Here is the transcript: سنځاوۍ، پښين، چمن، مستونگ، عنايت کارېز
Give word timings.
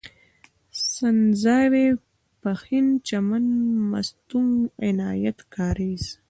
سنځاوۍ، 0.91 1.87
پښين، 2.41 2.87
چمن، 3.07 3.45
مستونگ، 3.91 4.53
عنايت 4.87 5.39
کارېز 5.55 6.03